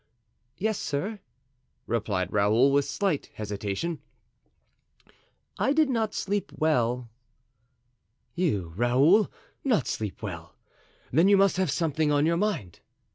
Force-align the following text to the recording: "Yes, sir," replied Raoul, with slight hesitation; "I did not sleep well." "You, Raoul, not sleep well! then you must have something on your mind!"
"Yes, 0.57 0.79
sir," 0.79 1.19
replied 1.85 2.33
Raoul, 2.33 2.71
with 2.71 2.85
slight 2.85 3.27
hesitation; 3.35 3.99
"I 5.59 5.73
did 5.73 5.89
not 5.89 6.15
sleep 6.15 6.51
well." 6.55 7.11
"You, 8.33 8.73
Raoul, 8.75 9.31
not 9.63 9.85
sleep 9.85 10.23
well! 10.23 10.55
then 11.11 11.27
you 11.27 11.37
must 11.37 11.57
have 11.57 11.69
something 11.69 12.11
on 12.11 12.25
your 12.25 12.37
mind!" 12.37 12.79